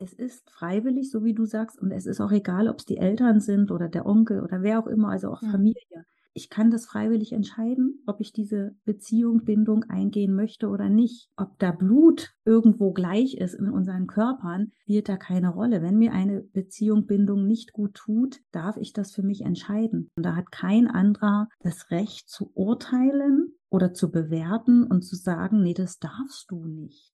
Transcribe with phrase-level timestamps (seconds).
[0.00, 2.96] es ist freiwillig, so wie du sagst, und es ist auch egal, ob es die
[2.96, 5.50] Eltern sind oder der Onkel oder wer auch immer, also auch Mhm.
[5.50, 6.04] Familie.
[6.32, 11.28] Ich kann das freiwillig entscheiden, ob ich diese Beziehung, Bindung eingehen möchte oder nicht.
[11.36, 15.82] Ob da Blut irgendwo gleich ist in unseren Körpern, spielt da keine Rolle.
[15.82, 20.08] Wenn mir eine Beziehung, Bindung nicht gut tut, darf ich das für mich entscheiden.
[20.16, 25.62] Und da hat kein anderer das Recht zu urteilen oder zu bewerten und zu sagen,
[25.62, 27.12] nee, das darfst du nicht.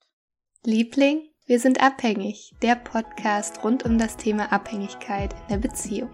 [0.65, 2.55] Liebling, wir sind abhängig.
[2.63, 6.11] Der Podcast rund um das Thema Abhängigkeit in der Beziehung.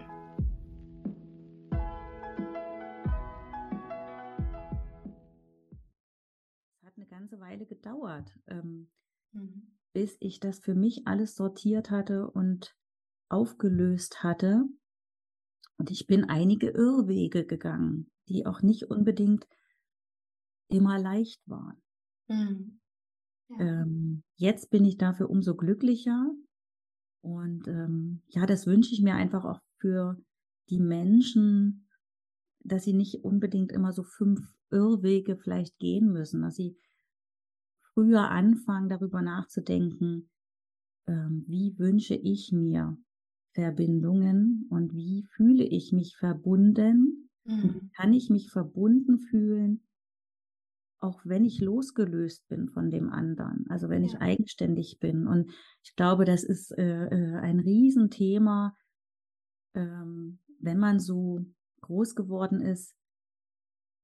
[6.81, 8.89] Es hat eine ganze Weile gedauert, ähm,
[9.31, 9.75] Mhm.
[9.93, 12.75] bis ich das für mich alles sortiert hatte und
[13.29, 14.63] aufgelöst hatte.
[15.77, 19.47] Und ich bin einige Irrwege gegangen, die auch nicht unbedingt
[20.67, 21.81] immer leicht waren.
[22.27, 22.79] Mhm.
[23.59, 26.31] Ähm, jetzt bin ich dafür umso glücklicher.
[27.21, 30.17] Und ähm, ja, das wünsche ich mir einfach auch für
[30.69, 31.87] die Menschen,
[32.59, 36.77] dass sie nicht unbedingt immer so fünf Irrwege vielleicht gehen müssen, dass sie
[37.93, 40.29] früher anfangen, darüber nachzudenken,
[41.07, 42.97] ähm, wie wünsche ich mir
[43.53, 47.29] Verbindungen und wie fühle ich mich verbunden
[47.61, 47.89] wie Mhm.
[47.95, 49.83] kann ich mich verbunden fühlen,
[51.03, 54.21] auch wenn ich losgelöst bin von dem anderen, also wenn ich Ja.
[54.21, 55.27] eigenständig bin.
[55.27, 55.51] Und
[55.83, 58.75] ich glaube, das ist äh, äh, ein Riesenthema,
[59.75, 61.45] ähm, wenn man so
[61.81, 62.95] groß geworden ist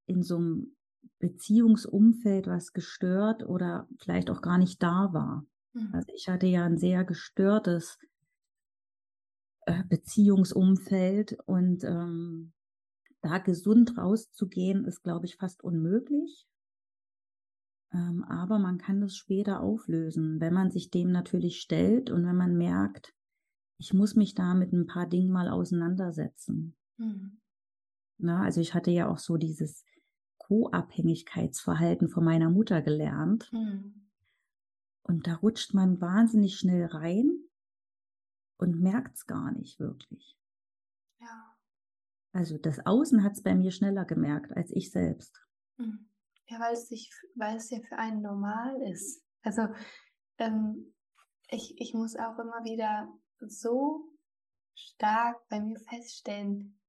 [0.08, 0.75] in so einem
[1.20, 5.45] Beziehungsumfeld, was gestört oder vielleicht auch gar nicht da war.
[5.73, 5.94] Mhm.
[5.94, 7.97] Also ich hatte ja ein sehr gestörtes
[9.66, 12.52] äh, Beziehungsumfeld und ähm,
[13.22, 16.48] da gesund rauszugehen, ist, glaube ich, fast unmöglich.
[17.92, 22.36] Ähm, aber man kann das später auflösen, wenn man sich dem natürlich stellt und wenn
[22.36, 23.14] man merkt,
[23.78, 26.76] ich muss mich da mit ein paar Dingen mal auseinandersetzen.
[26.98, 27.40] Mhm.
[28.17, 29.86] Na, also ich hatte ja auch so dieses
[30.38, 33.52] Co-Abhängigkeitsverhalten von meiner Mutter gelernt.
[33.54, 34.10] Mhm.
[35.04, 37.32] Und da rutscht man wahnsinnig schnell rein
[38.58, 40.38] und merkt es gar nicht wirklich.
[41.20, 41.56] Ja.
[42.33, 45.42] Also das Außen hat es bei mir schneller gemerkt als ich selbst.
[45.77, 46.08] Mhm.
[46.49, 49.23] Ja, weil es sich, weil es ja für einen normal ist.
[49.43, 49.67] Also
[50.39, 50.95] ähm,
[51.49, 53.08] ich, ich muss auch immer wieder
[53.39, 54.04] so
[54.76, 56.80] stark bei mir feststellen,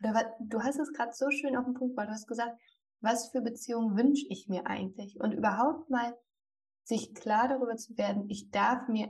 [0.00, 2.60] oder du hast es gerade so schön auf den Punkt, weil du hast gesagt,
[3.00, 5.18] was für Beziehungen wünsche ich mir eigentlich?
[5.18, 6.14] Und überhaupt mal
[6.84, 9.08] sich klar darüber zu werden, ich darf mir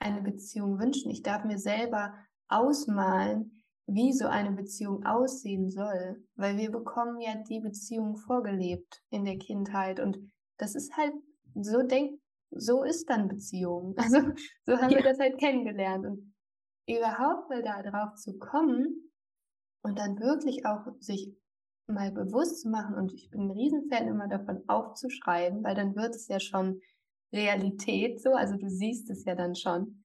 [0.00, 2.14] eine Beziehung wünschen, ich darf mir selber
[2.48, 9.24] ausmalen, wie so eine Beziehung aussehen soll, weil wir bekommen ja die Beziehung vorgelebt in
[9.24, 10.18] der Kindheit und
[10.58, 11.14] das ist halt
[11.54, 12.20] so denk
[12.50, 13.94] so ist dann Beziehung.
[13.98, 14.18] Also
[14.66, 15.02] so haben wir Ja.
[15.02, 16.34] das halt kennengelernt und
[16.86, 19.12] überhaupt mal da drauf zu kommen
[19.82, 21.34] und dann wirklich auch sich
[21.86, 26.14] mal bewusst zu machen und ich bin ein Riesenfan immer davon aufzuschreiben, weil dann wird
[26.14, 26.80] es ja schon
[27.32, 30.01] Realität so, also du siehst es ja dann schon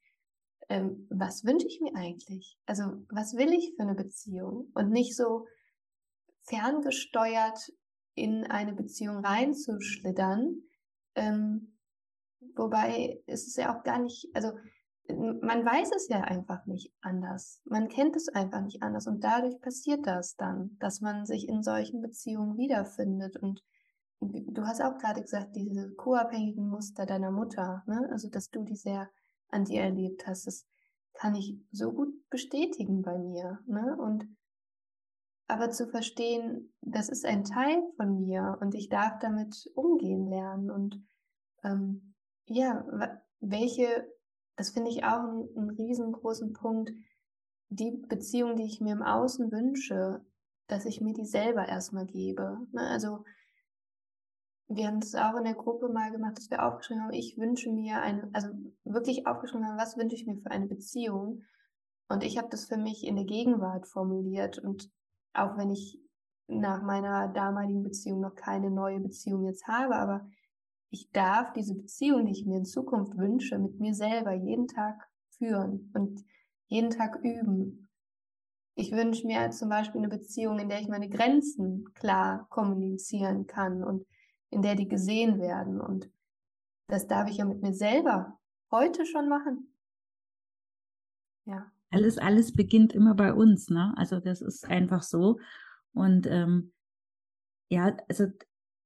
[0.69, 2.57] ähm, was wünsche ich mir eigentlich?
[2.65, 4.71] Also, was will ich für eine Beziehung?
[4.73, 5.47] Und nicht so
[6.43, 7.71] ferngesteuert
[8.15, 10.63] in eine Beziehung reinzuschlittern.
[11.15, 11.77] Ähm,
[12.55, 14.51] wobei ist es ja auch gar nicht, also
[15.09, 17.61] man weiß es ja einfach nicht anders.
[17.65, 19.07] Man kennt es einfach nicht anders.
[19.07, 23.37] Und dadurch passiert das dann, dass man sich in solchen Beziehungen wiederfindet.
[23.37, 23.63] Und
[24.19, 28.09] du hast auch gerade gesagt, diese co-abhängigen Muster deiner Mutter, ne?
[28.11, 29.09] also dass du die sehr
[29.49, 30.65] an dir erlebt hast, das
[31.13, 33.59] kann ich so gut bestätigen bei mir.
[33.65, 33.97] Ne?
[33.99, 34.27] Und
[35.47, 40.69] aber zu verstehen, das ist ein Teil von mir und ich darf damit umgehen lernen.
[40.69, 41.01] Und
[41.63, 42.15] ähm,
[42.45, 42.85] ja,
[43.39, 44.11] welche,
[44.57, 46.91] das finde ich auch einen, einen riesengroßen Punkt,
[47.69, 50.25] die Beziehung, die ich mir im Außen wünsche,
[50.67, 52.57] dass ich mir die selber erstmal gebe.
[52.71, 52.81] Ne?
[52.81, 53.23] Also
[54.69, 57.71] wir haben das auch in der Gruppe mal gemacht, dass wir aufgeschrieben haben, ich wünsche
[57.71, 58.49] mir eine, also
[58.83, 61.43] wirklich aufgeschrieben haben, was wünsche ich mir für eine Beziehung.
[62.09, 64.59] Und ich habe das für mich in der Gegenwart formuliert.
[64.59, 64.89] Und
[65.33, 65.99] auch wenn ich
[66.47, 70.27] nach meiner damaligen Beziehung noch keine neue Beziehung jetzt habe, aber
[70.89, 75.09] ich darf diese Beziehung, die ich mir in Zukunft wünsche, mit mir selber jeden Tag
[75.37, 76.23] führen und
[76.67, 77.89] jeden Tag üben.
[78.75, 83.83] Ich wünsche mir zum Beispiel eine Beziehung, in der ich meine Grenzen klar kommunizieren kann
[83.83, 84.05] und
[84.49, 85.79] in der die gesehen werden.
[85.81, 86.09] Und
[86.87, 88.39] das darf ich ja mit mir selber
[88.71, 89.73] heute schon machen.
[91.45, 91.71] Ja.
[91.89, 93.93] Alles, alles beginnt immer bei uns, ne?
[93.95, 95.39] Also das ist einfach so.
[95.93, 96.73] Und ähm,
[97.69, 98.27] ja, also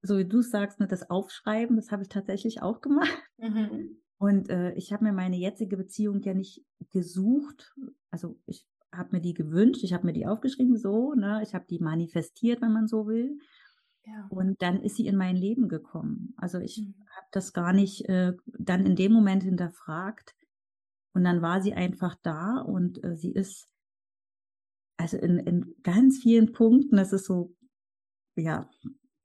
[0.03, 3.11] so wie du sagst, ne, das Aufschreiben, das habe ich tatsächlich auch gemacht.
[3.37, 4.01] Mhm.
[4.17, 7.73] Und äh, ich habe mir meine jetzige Beziehung ja nicht gesucht.
[8.11, 11.41] Also ich habe mir die gewünscht, ich habe mir die aufgeschrieben, so, ne?
[11.43, 13.39] Ich habe die manifestiert, wenn man so will.
[14.05, 14.27] Ja.
[14.29, 16.33] Und dann ist sie in mein Leben gekommen.
[16.37, 16.95] Also ich mhm.
[17.15, 20.35] habe das gar nicht äh, dann in dem Moment hinterfragt.
[21.13, 23.71] Und dann war sie einfach da und äh, sie ist
[25.01, 27.55] also in, in ganz vielen Punkten, das ist so,
[28.35, 28.69] ja,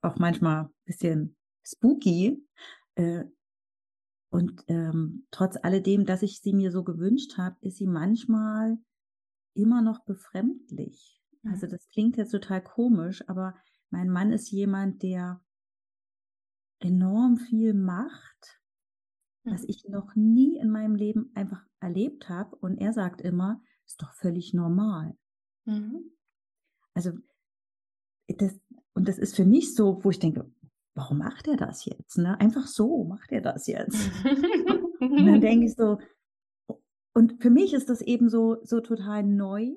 [0.01, 2.43] auch manchmal ein bisschen spooky.
[2.95, 3.25] Äh,
[4.31, 8.79] und ähm, trotz alledem, dass ich sie mir so gewünscht habe, ist sie manchmal
[9.55, 11.23] immer noch befremdlich.
[11.45, 11.71] Also mhm.
[11.71, 13.55] das klingt jetzt total komisch, aber
[13.91, 15.41] mein Mann ist jemand, der
[16.81, 18.61] enorm viel macht,
[19.45, 19.69] was mhm.
[19.69, 22.57] ich noch nie in meinem Leben einfach erlebt habe.
[22.57, 25.17] Und er sagt immer, ist doch völlig normal.
[25.65, 26.13] Mhm.
[26.95, 27.13] Also
[28.29, 28.59] das,
[28.95, 30.51] und das ist für mich so, wo ich denke,
[30.95, 32.19] warum macht er das jetzt?
[32.19, 32.39] Ne?
[32.41, 34.11] Einfach so macht er das jetzt.
[35.01, 35.99] und dann denke ich so,
[37.15, 39.75] und für mich ist das eben so, so total neu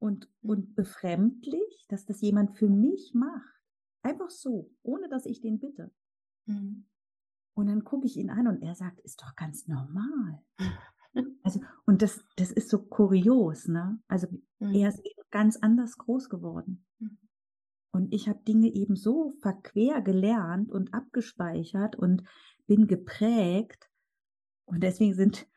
[0.00, 0.50] und, mhm.
[0.50, 3.60] und befremdlich, dass das jemand für mich macht.
[4.02, 5.92] Einfach so, ohne dass ich den bitte.
[6.46, 6.86] Mhm.
[7.54, 10.42] Und dann gucke ich ihn an und er sagt, ist doch ganz normal.
[11.42, 14.00] Also, und das, das ist so kurios, ne?
[14.06, 14.28] Also,
[14.60, 14.74] mhm.
[14.74, 16.86] er ist eben ganz anders groß geworden.
[17.00, 17.18] Mhm.
[17.92, 22.22] Und ich habe Dinge eben so verquer gelernt und abgespeichert und
[22.68, 23.90] bin geprägt.
[24.66, 25.48] Und deswegen sind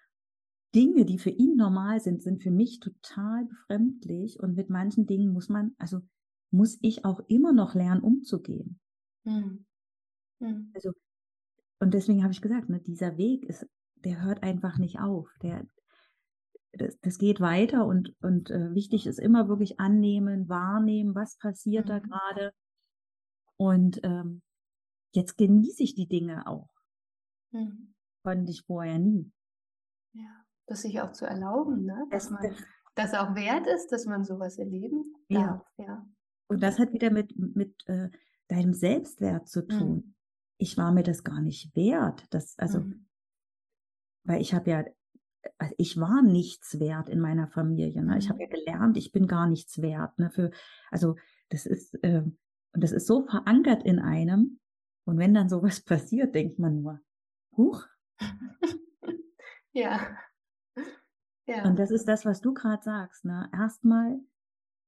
[0.73, 4.39] Dinge, die für ihn normal sind, sind für mich total befremdlich.
[4.39, 6.01] Und mit manchen Dingen muss man, also
[6.51, 8.79] muss ich auch immer noch lernen, umzugehen.
[9.23, 9.65] Mhm.
[10.39, 10.71] Mhm.
[10.73, 10.91] Also,
[11.79, 15.29] und deswegen habe ich gesagt, ne, dieser Weg ist, der hört einfach nicht auf.
[15.41, 15.65] Der,
[16.73, 21.85] das, das geht weiter und, und äh, wichtig ist immer wirklich annehmen, wahrnehmen, was passiert
[21.85, 21.89] mhm.
[21.89, 22.53] da gerade.
[23.57, 24.41] Und ähm,
[25.13, 26.69] jetzt genieße ich die Dinge auch.
[27.51, 27.93] Mhm.
[28.23, 29.31] Konnte ich vorher nie.
[30.13, 32.07] Ja, das sich auch zu erlauben, ne?
[32.11, 32.55] dass man
[32.95, 35.61] das auch wert ist, dass man sowas erleben darf.
[35.77, 35.85] Ja.
[35.85, 36.05] ja.
[36.47, 38.09] Und das hat wieder mit, mit äh,
[38.47, 39.95] deinem Selbstwert zu tun.
[39.95, 40.15] Mhm.
[40.57, 42.25] Ich war mir das gar nicht wert.
[42.29, 43.07] Das, also, mhm.
[44.23, 44.85] weil ich habe ja
[45.57, 48.03] also ich war nichts wert in meiner Familie.
[48.03, 48.17] Ne?
[48.17, 48.49] Ich habe mhm.
[48.49, 50.17] ja gelernt, ich bin gar nichts wert.
[50.17, 50.29] Ne?
[50.31, 50.51] Für,
[50.91, 51.15] also
[51.49, 52.23] das ist, äh,
[52.73, 54.59] und das ist so verankert in einem.
[55.05, 56.99] Und wenn dann sowas passiert, denkt man nur,
[57.55, 57.85] huch.
[59.73, 60.17] ja.
[61.45, 61.65] Ja.
[61.65, 63.25] Und das ist das, was du gerade sagst.
[63.25, 63.49] Ne?
[63.53, 64.19] Erstmal,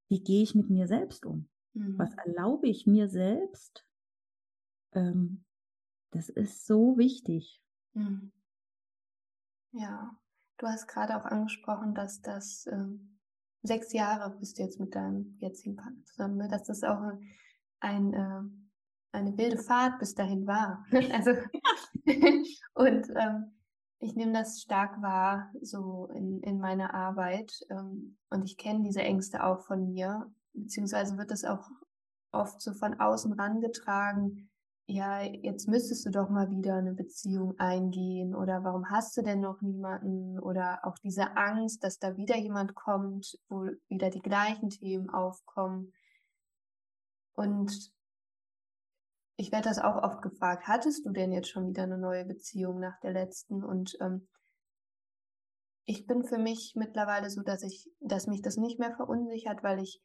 [0.10, 1.50] wie gehe ich mit mir selbst um?
[1.74, 1.98] Mhm.
[1.98, 3.86] Was erlaube ich mir selbst?
[4.94, 5.44] Ähm,
[6.12, 7.62] das ist so wichtig.
[7.94, 8.32] Mhm.
[9.72, 10.18] Ja.
[10.58, 13.20] Du hast gerade auch angesprochen, dass das ähm,
[13.64, 16.48] sechs Jahre bist du jetzt mit deinem jetzigen Partner zusammen, ne?
[16.48, 17.02] dass das auch
[17.82, 18.42] ein, äh,
[19.12, 20.86] eine wilde Fahrt bis dahin war.
[21.12, 21.32] also
[22.74, 23.55] und ähm,
[24.00, 27.66] ich nehme das stark wahr, so in, in meiner Arbeit.
[27.70, 31.70] Ähm, und ich kenne diese Ängste auch von mir, beziehungsweise wird das auch
[32.32, 34.50] oft so von außen rangetragen,
[34.88, 39.40] ja, jetzt müsstest du doch mal wieder eine Beziehung eingehen oder warum hast du denn
[39.40, 44.70] noch niemanden oder auch diese Angst, dass da wieder jemand kommt, wo wieder die gleichen
[44.70, 45.92] Themen aufkommen.
[47.34, 47.92] Und
[49.38, 52.80] ich werde das auch oft gefragt, hattest du denn jetzt schon wieder eine neue Beziehung
[52.80, 53.64] nach der letzten?
[53.64, 54.28] Und ähm,
[55.86, 59.80] ich bin für mich mittlerweile so, dass ich, dass mich das nicht mehr verunsichert, weil
[59.82, 60.02] ich,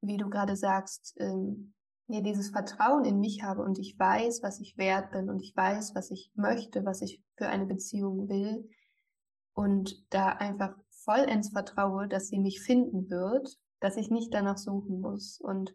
[0.00, 1.74] wie du gerade sagst, ähm,
[2.08, 5.56] ja, dieses Vertrauen in mich habe und ich weiß, was ich wert bin und ich
[5.56, 8.68] weiß, was ich möchte, was ich für eine Beziehung will
[9.54, 15.00] und da einfach vollends vertraue, dass sie mich finden wird, dass ich nicht danach suchen
[15.00, 15.72] muss und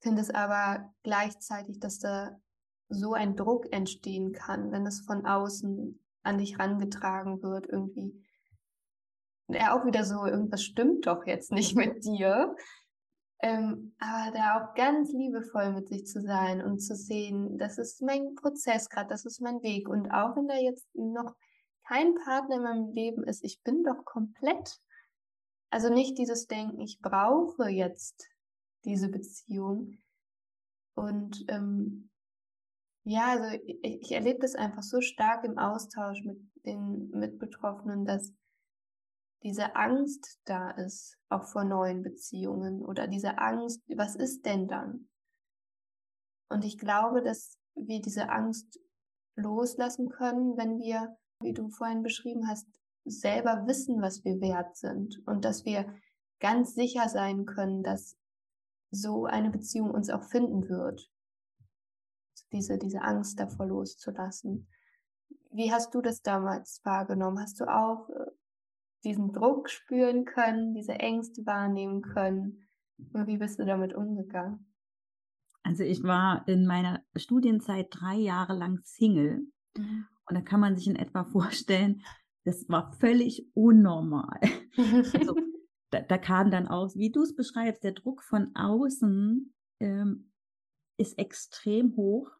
[0.00, 2.38] finde es aber gleichzeitig, dass da
[2.88, 8.22] so ein Druck entstehen kann, wenn es von außen an dich rangetragen wird irgendwie.
[9.48, 12.54] Ja, auch wieder so, irgendwas stimmt doch jetzt nicht mit dir.
[13.40, 18.02] Ähm, aber da auch ganz liebevoll mit sich zu sein und zu sehen, das ist
[18.02, 19.88] mein Prozess gerade, das ist mein Weg.
[19.88, 21.34] Und auch wenn da jetzt noch
[21.86, 24.80] kein Partner in meinem Leben ist, ich bin doch komplett.
[25.70, 28.26] Also nicht dieses Denken, ich brauche jetzt
[28.86, 29.98] diese Beziehung.
[30.94, 32.10] Und ähm,
[33.04, 38.32] ja, also ich, ich erlebe das einfach so stark im Austausch mit den Mitbetroffenen, dass
[39.42, 45.08] diese Angst da ist, auch vor neuen Beziehungen oder diese Angst, was ist denn dann?
[46.48, 48.80] Und ich glaube, dass wir diese Angst
[49.36, 52.66] loslassen können, wenn wir, wie du vorhin beschrieben hast,
[53.04, 55.94] selber wissen, was wir wert sind und dass wir
[56.40, 58.16] ganz sicher sein können, dass
[59.00, 61.10] so eine Beziehung uns auch finden wird.
[62.52, 64.68] Diese, diese Angst davor loszulassen.
[65.50, 67.40] wie hast du das damals wahrgenommen?
[67.40, 68.30] Hast du auch äh,
[69.04, 72.68] diesen Druck spüren können, diese Ängste wahrnehmen können?
[73.12, 74.72] Und wie bist du damit umgegangen?
[75.62, 79.46] Also ich war in meiner Studienzeit drei Jahre lang Single.
[79.76, 80.06] Mhm.
[80.28, 82.02] Und da kann man sich in etwa vorstellen,
[82.44, 84.38] das war völlig unnormal.
[85.14, 85.34] also,
[85.90, 90.32] da, da, kam dann aus, wie du es beschreibst, der Druck von außen ähm,
[90.96, 92.30] ist extrem hoch.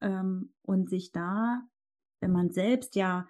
[0.00, 1.62] Ähm, und sich da,
[2.20, 3.28] wenn man selbst ja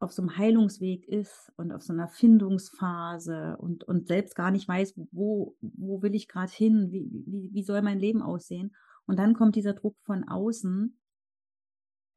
[0.00, 4.68] auf so einem Heilungsweg ist und auf so einer Findungsphase und, und selbst gar nicht
[4.68, 8.74] weiß, wo, wo will ich gerade hin, wie, wie, wie soll mein Leben aussehen.
[9.06, 10.98] Und dann kommt dieser Druck von außen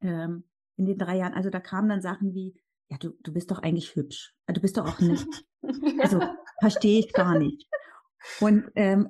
[0.00, 0.44] ähm,
[0.76, 1.34] in den drei Jahren.
[1.34, 4.34] Also da kamen dann Sachen wie, ja, du, du bist doch eigentlich hübsch.
[4.46, 5.26] Ah, du bist doch auch nicht.
[6.00, 6.20] Also
[6.60, 7.66] verstehe ich gar nicht.
[8.40, 9.08] Und ähm,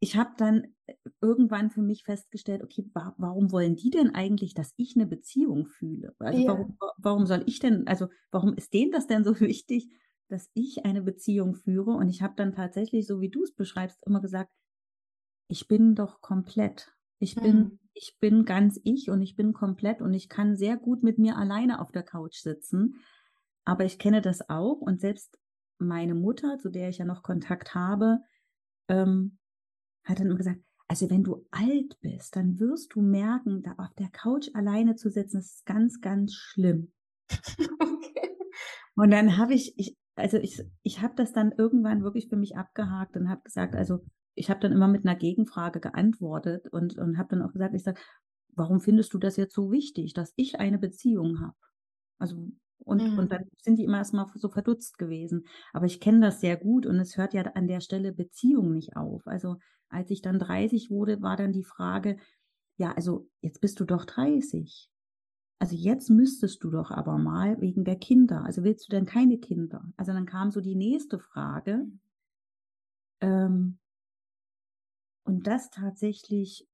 [0.00, 0.74] ich habe dann
[1.20, 5.66] irgendwann für mich festgestellt, okay, wa warum wollen die denn eigentlich, dass ich eine Beziehung
[5.66, 6.14] fühle?
[6.18, 6.48] Also ja.
[6.48, 9.90] warum, warum soll ich denn, also warum ist denen das denn so wichtig,
[10.28, 11.90] dass ich eine Beziehung führe?
[11.90, 14.50] Und ich habe dann tatsächlich, so wie du es beschreibst, immer gesagt,
[15.48, 16.92] ich bin doch komplett.
[17.20, 17.78] Ich bin, hm.
[17.94, 21.36] ich bin ganz ich und ich bin komplett und ich kann sehr gut mit mir
[21.36, 22.94] alleine auf der Couch sitzen.
[23.68, 25.38] Aber ich kenne das auch und selbst
[25.78, 28.20] meine Mutter, zu der ich ja noch Kontakt habe,
[28.88, 29.36] ähm,
[30.04, 33.92] hat dann immer gesagt, also wenn du alt bist, dann wirst du merken, da auf
[33.98, 36.92] der Couch alleine zu sitzen, ist ganz, ganz schlimm.
[37.78, 38.30] Okay.
[38.96, 42.56] Und dann habe ich, ich, also ich, ich habe das dann irgendwann wirklich für mich
[42.56, 44.02] abgehakt und habe gesagt, also
[44.34, 47.82] ich habe dann immer mit einer Gegenfrage geantwortet und, und habe dann auch gesagt, ich
[47.82, 48.00] sage,
[48.54, 51.56] warum findest du das jetzt so wichtig, dass ich eine Beziehung habe?
[52.18, 52.50] Also
[52.88, 53.18] und, mhm.
[53.18, 55.46] und dann sind die immer erstmal so verdutzt gewesen.
[55.74, 58.96] Aber ich kenne das sehr gut und es hört ja an der Stelle Beziehung nicht
[58.96, 59.26] auf.
[59.26, 59.56] Also
[59.90, 62.16] als ich dann 30 wurde, war dann die Frage,
[62.78, 64.90] ja, also jetzt bist du doch 30.
[65.58, 68.44] Also jetzt müsstest du doch aber mal wegen der Kinder.
[68.44, 69.84] Also willst du denn keine Kinder?
[69.96, 71.86] Also dann kam so die nächste Frage.
[73.20, 73.78] Ähm,
[75.24, 76.66] und das tatsächlich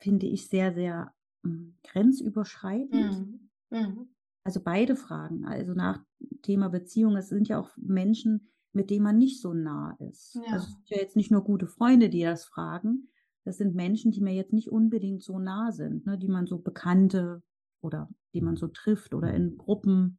[0.00, 1.14] finde ich sehr, sehr
[1.44, 2.90] hm, grenzüberschreitend.
[2.90, 3.50] Mhm.
[3.70, 4.08] Mhm.
[4.48, 6.02] Also beide Fragen, also nach
[6.40, 10.36] Thema Beziehung, es sind ja auch Menschen, mit denen man nicht so nah ist.
[10.36, 10.54] Ja.
[10.54, 13.10] Also es sind ja jetzt nicht nur gute Freunde, die das fragen,
[13.44, 16.60] das sind Menschen, die mir jetzt nicht unbedingt so nah sind, ne, die man so
[16.60, 17.42] Bekannte
[17.82, 20.18] oder die man so trifft oder in Gruppen.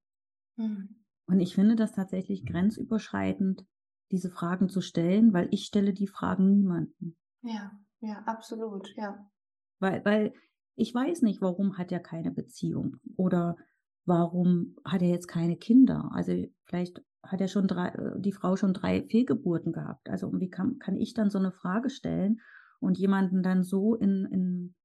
[0.57, 1.03] Mhm.
[1.25, 3.65] Und ich finde das tatsächlich grenzüberschreitend,
[4.11, 7.17] diese Fragen zu stellen, weil ich stelle die Fragen niemanden.
[7.41, 7.71] Ja,
[8.01, 9.27] ja, absolut, ja.
[9.79, 10.33] Weil, weil
[10.75, 13.57] ich weiß nicht, warum hat er keine Beziehung oder
[14.05, 16.09] warum hat er jetzt keine Kinder?
[16.13, 20.09] Also vielleicht hat er schon drei, äh, die Frau schon drei Fehlgeburten gehabt.
[20.09, 22.41] Also wie kann, kann ich dann so eine Frage stellen
[22.79, 24.75] und jemanden dann so in, in,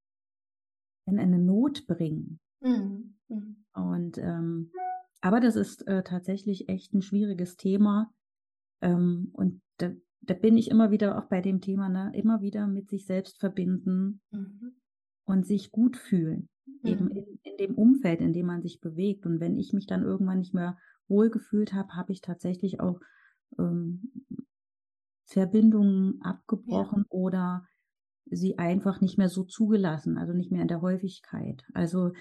[1.06, 2.40] in eine Not bringen?
[2.60, 3.16] Mhm.
[3.28, 3.64] Mhm.
[3.72, 4.70] Und ähm,
[5.20, 8.12] aber das ist äh, tatsächlich echt ein schwieriges Thema.
[8.82, 9.90] Ähm, und da,
[10.20, 13.40] da bin ich immer wieder auch bei dem Thema, ne, immer wieder mit sich selbst
[13.40, 14.76] verbinden mhm.
[15.24, 16.48] Und sich gut fühlen
[16.84, 17.10] eben mhm.
[17.10, 19.26] in, in, dem Umfeld, in dem man sich bewegt.
[19.26, 20.76] Und wenn ich mich dann irgendwann nicht mehr
[21.08, 23.00] wohlgefühlt habe, habe ich tatsächlich auch
[23.58, 24.12] ähm,
[25.24, 27.10] Verbindungen abgebrochen ja.
[27.10, 27.66] oder
[28.26, 31.62] sie einfach nicht mehr so zugelassen, also nicht mehr in der Häufigkeit.
[31.74, 32.12] Also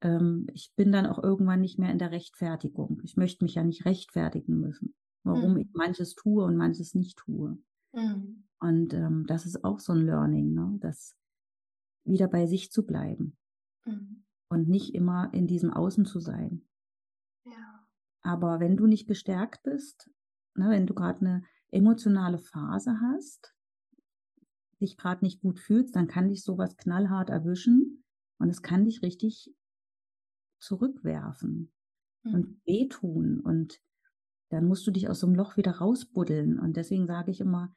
[0.00, 3.00] ähm, ich bin dann auch irgendwann nicht mehr in der Rechtfertigung.
[3.04, 5.58] Ich möchte mich ja nicht rechtfertigen müssen, warum mhm.
[5.58, 7.58] ich manches tue und manches nicht tue.
[7.92, 8.44] Mhm.
[8.58, 10.78] Und ähm, das ist auch so ein Learning, ne?
[10.80, 11.16] das
[12.04, 13.36] wieder bei sich zu bleiben.
[13.84, 14.24] Mhm.
[14.48, 16.68] Und nicht immer in diesem Außen zu sein.
[17.44, 17.86] Ja.
[18.22, 20.10] Aber wenn du nicht gestärkt bist,
[20.54, 23.54] ne, wenn du gerade eine emotionale Phase hast,
[24.80, 28.04] dich gerade nicht gut fühlst, dann kann dich sowas knallhart erwischen
[28.38, 29.54] und es kann dich richtig
[30.60, 31.72] zurückwerfen
[32.24, 32.34] mhm.
[32.34, 33.80] und wehtun und
[34.52, 36.58] dann musst du dich aus so einem Loch wieder rausbuddeln.
[36.58, 37.74] Und deswegen sage ich immer,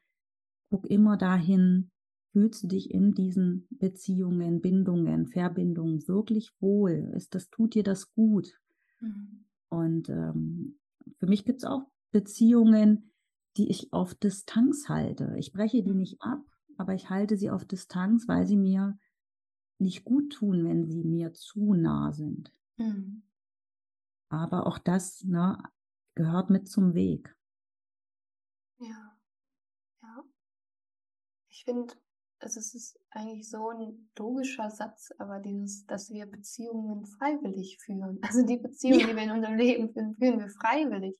[0.68, 1.90] guck immer dahin,
[2.36, 7.10] Fühlst du dich in diesen Beziehungen, Bindungen, Verbindungen wirklich wohl?
[7.16, 8.60] Ist das, tut dir das gut?
[9.00, 9.46] Mhm.
[9.70, 10.78] Und ähm,
[11.16, 13.10] für mich gibt es auch Beziehungen,
[13.56, 15.34] die ich auf Distanz halte.
[15.38, 16.44] Ich breche die nicht ab,
[16.76, 18.98] aber ich halte sie auf Distanz, weil sie mir
[19.78, 22.52] nicht gut tun, wenn sie mir zu nah sind.
[22.76, 23.22] Mhm.
[24.28, 25.56] Aber auch das ne,
[26.14, 27.34] gehört mit zum Weg.
[28.78, 29.16] Ja,
[30.02, 30.24] ja.
[31.48, 31.94] Ich finde,
[32.40, 38.18] also es ist eigentlich so ein logischer Satz, aber dieses, dass wir Beziehungen freiwillig führen.
[38.22, 39.06] Also die Beziehungen, ja.
[39.08, 41.18] die wir in unserem Leben führen, führen wir freiwillig.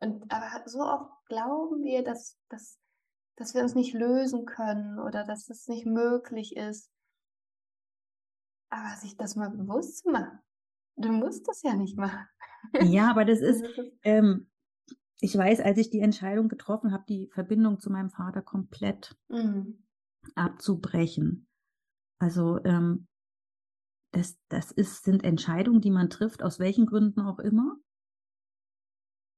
[0.00, 2.78] Und aber so oft glauben wir, dass, dass,
[3.36, 6.90] dass wir uns nicht lösen können oder dass das nicht möglich ist.
[8.70, 10.38] Aber sich das mal bewusst zu machen,
[10.96, 12.28] du musst das ja nicht machen.
[12.82, 13.64] Ja, aber das ist,
[14.02, 14.50] ähm,
[15.20, 19.84] ich weiß, als ich die Entscheidung getroffen habe, die Verbindung zu meinem Vater komplett mhm.
[20.34, 21.48] abzubrechen.
[22.20, 23.08] Also ähm,
[24.12, 27.76] das, das ist, sind Entscheidungen, die man trifft, aus welchen Gründen auch immer.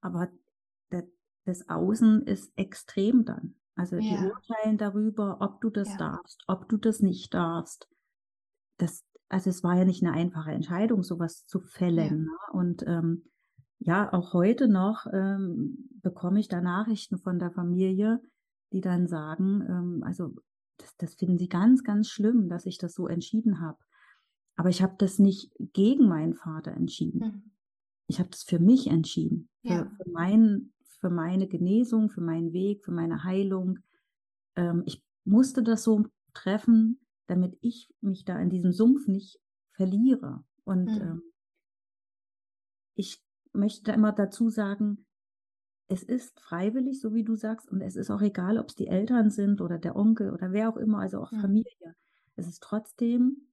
[0.02, 0.30] Aber
[0.90, 1.04] das,
[1.44, 3.56] das Außen ist extrem dann.
[3.75, 4.02] Also ja.
[4.02, 5.96] die urteilen darüber, ob du das ja.
[5.96, 7.88] darfst, ob du das nicht darfst.
[8.78, 11.96] Das, also es war ja nicht eine einfache Entscheidung, sowas zu fällen.
[11.96, 12.12] Ja.
[12.12, 12.38] Ne?
[12.52, 13.30] Und ähm,
[13.80, 18.20] ja, auch heute noch ähm, bekomme ich da Nachrichten von der Familie,
[18.72, 20.34] die dann sagen, ähm, also
[20.76, 23.78] das, das finden sie ganz, ganz schlimm, dass ich das so entschieden habe.
[24.56, 27.20] Aber ich habe das nicht gegen meinen Vater entschieden.
[27.20, 27.50] Mhm.
[28.06, 29.84] Ich habe das für mich entschieden, ja.
[29.84, 33.78] für, für, mein, für meine Genesung, für meinen Weg, für meine Heilung.
[34.56, 39.40] Ähm, ich musste das so treffen, damit ich mich da in diesem Sumpf nicht
[39.72, 40.44] verliere.
[40.64, 41.00] Und mhm.
[41.00, 41.22] ähm,
[42.94, 43.22] ich
[43.52, 45.07] möchte da immer dazu sagen,
[45.88, 48.87] es ist freiwillig, so wie du sagst, und es ist auch egal, ob es die
[48.87, 51.40] Eltern sind oder der Onkel oder wer auch immer, also auch mhm.
[51.40, 51.97] Familie.
[52.37, 53.49] Es ist trotzdem,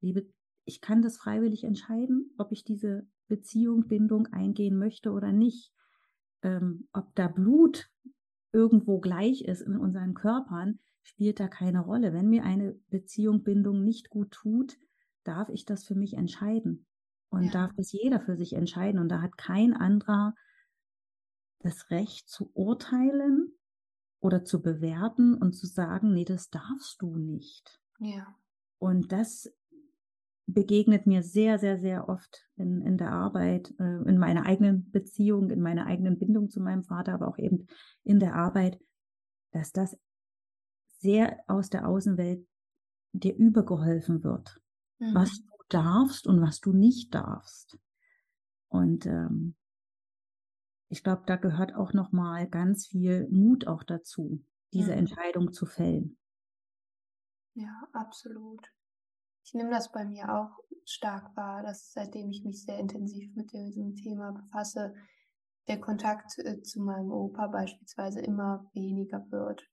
[0.00, 0.26] liebe,
[0.64, 5.72] ich kann das freiwillig entscheiden, ob ich diese Beziehung, Bindung eingehen möchte oder nicht.
[6.42, 7.88] Ähm, ob da Blut
[8.52, 12.12] irgendwo gleich ist in unseren Körpern, spielt da keine Rolle.
[12.12, 14.76] Wenn mir eine Beziehung, Bindung nicht gut tut,
[15.22, 16.85] darf ich das für mich entscheiden.
[17.28, 17.50] Und ja.
[17.50, 19.00] darf das jeder für sich entscheiden.
[19.00, 20.34] Und da hat kein anderer
[21.60, 23.52] das Recht zu urteilen
[24.20, 27.80] oder zu bewerten und zu sagen, nee, das darfst du nicht.
[27.98, 28.36] Ja.
[28.78, 29.52] Und das
[30.46, 35.50] begegnet mir sehr, sehr, sehr oft in, in der Arbeit, äh, in meiner eigenen Beziehung,
[35.50, 37.66] in meiner eigenen Bindung zu meinem Vater, aber auch eben
[38.04, 38.78] in der Arbeit,
[39.50, 39.98] dass das
[40.98, 42.46] sehr aus der Außenwelt
[43.12, 44.60] dir übergeholfen wird.
[44.98, 45.14] Mhm.
[45.14, 47.78] Was du darfst und was du nicht darfst.
[48.68, 49.56] Und ähm,
[50.88, 54.98] ich glaube, da gehört auch noch mal ganz viel Mut auch dazu, diese mhm.
[54.98, 56.18] Entscheidung zu fällen.
[57.54, 58.72] Ja, absolut.
[59.44, 63.52] Ich nehme das bei mir auch stark wahr, dass seitdem ich mich sehr intensiv mit
[63.52, 64.94] diesem Thema befasse,
[65.68, 69.68] der Kontakt äh, zu meinem Opa beispielsweise immer weniger wird,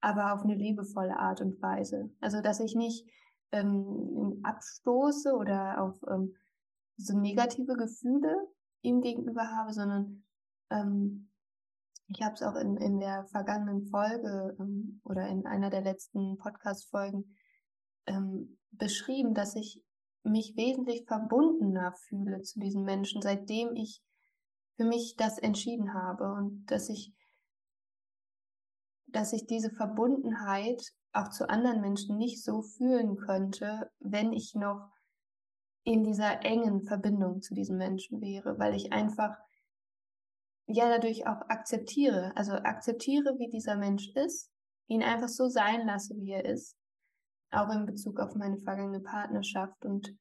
[0.00, 2.10] aber auf eine liebevolle Art und Weise.
[2.20, 3.04] Also dass ich nicht
[3.52, 6.34] ähm, abstoße oder auf ähm,
[6.96, 8.48] so negative Gefühle
[8.82, 10.24] ihm gegenüber habe, sondern
[10.70, 11.30] ähm,
[12.08, 16.36] ich habe es auch in, in der vergangenen Folge ähm, oder in einer der letzten
[16.36, 17.36] Podcast-Folgen
[18.06, 19.82] ähm, beschrieben, dass ich
[20.24, 24.02] mich wesentlich verbundener fühle zu diesen Menschen, seitdem ich
[24.76, 27.12] für mich das entschieden habe und dass ich,
[29.06, 34.90] dass ich diese Verbundenheit auch zu anderen Menschen nicht so fühlen könnte, wenn ich noch
[35.84, 39.36] in dieser engen Verbindung zu diesen Menschen wäre, weil ich einfach
[40.66, 44.50] ja dadurch auch akzeptiere, also akzeptiere, wie dieser Mensch ist,
[44.86, 46.76] ihn einfach so sein lasse, wie er ist,
[47.50, 50.16] auch in Bezug auf meine vergangene Partnerschaft und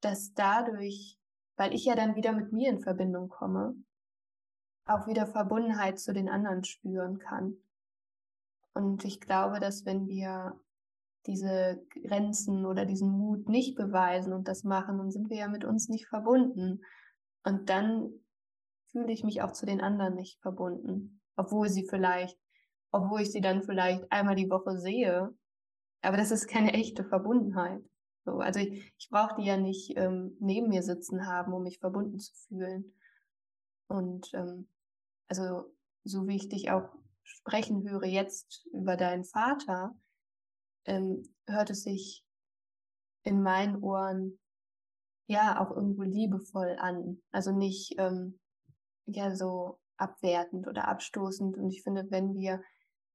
[0.00, 1.18] dass dadurch,
[1.56, 3.74] weil ich ja dann wieder mit mir in Verbindung komme,
[4.84, 7.56] auch wieder Verbundenheit zu den anderen spüren kann.
[8.76, 10.60] Und ich glaube, dass wenn wir
[11.24, 15.64] diese Grenzen oder diesen Mut nicht beweisen und das machen, dann sind wir ja mit
[15.64, 16.82] uns nicht verbunden.
[17.42, 18.10] Und dann
[18.90, 22.38] fühle ich mich auch zu den anderen nicht verbunden, obwohl sie vielleicht,
[22.90, 25.34] obwohl ich sie dann vielleicht einmal die Woche sehe.
[26.02, 27.82] Aber das ist keine echte Verbundenheit.
[28.26, 31.78] So, also ich, ich brauche die ja nicht ähm, neben mir sitzen haben, um mich
[31.78, 32.92] verbunden zu fühlen.
[33.88, 34.68] Und ähm,
[35.28, 35.72] also
[36.04, 36.90] so wie ich dich auch
[37.26, 39.94] sprechen höre jetzt über deinen Vater,
[40.86, 42.24] ähm, hört es sich
[43.24, 44.38] in meinen Ohren
[45.26, 47.20] ja auch irgendwo liebevoll an.
[47.32, 48.38] Also nicht ähm,
[49.06, 51.56] ja so abwertend oder abstoßend.
[51.56, 52.62] Und ich finde, wenn wir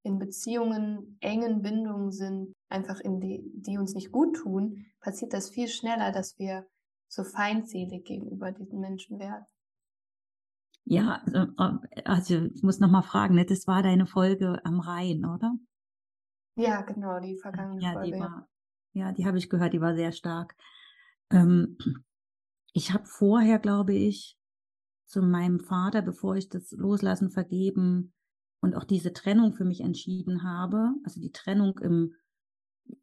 [0.04, 5.50] in Beziehungen, engen Bindungen sind, einfach in die, die uns nicht gut tun, passiert das
[5.50, 6.68] viel schneller, dass wir
[7.08, 9.46] so feindselig gegenüber diesen Menschen werden.
[10.86, 15.26] Ja, also, also ich muss noch mal fragen, ne, das war deine Folge am Rhein,
[15.26, 15.56] oder?
[16.56, 18.12] Ja, genau, die vergangene ja, Folge.
[18.12, 18.50] Die war,
[18.94, 20.56] ja, die habe ich gehört, die war sehr stark.
[21.30, 21.78] Ähm,
[22.74, 24.38] ich habe vorher, glaube ich,
[25.06, 28.14] zu meinem Vater, bevor ich das Loslassen, Vergeben
[28.62, 32.16] und auch diese Trennung für mich entschieden habe, also die Trennung im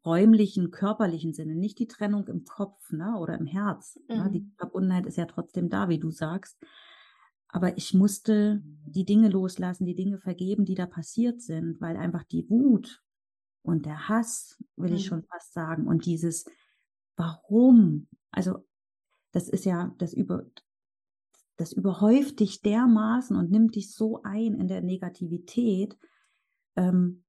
[0.05, 3.99] räumlichen, körperlichen Sinne, nicht die Trennung im Kopf ne, oder im Herz.
[4.07, 4.15] Mhm.
[4.15, 4.31] Ne?
[4.31, 6.57] Die Verbundenheit ist ja trotzdem da, wie du sagst.
[7.49, 12.23] Aber ich musste die Dinge loslassen, die Dinge vergeben, die da passiert sind, weil einfach
[12.23, 13.03] die Wut
[13.63, 14.95] und der Hass, will mhm.
[14.95, 16.45] ich schon fast sagen, und dieses
[17.15, 18.65] Warum, also
[19.31, 20.45] das ist ja, das über,
[21.57, 25.97] das überhäuft dich dermaßen und nimmt dich so ein in der Negativität,
[26.75, 27.25] ähm,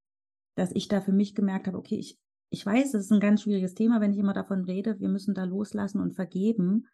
[0.54, 2.18] dass ich da für mich gemerkt habe, okay, ich,
[2.50, 5.34] ich weiß, es ist ein ganz schwieriges Thema, wenn ich immer davon rede, wir müssen
[5.34, 6.86] da loslassen und vergeben.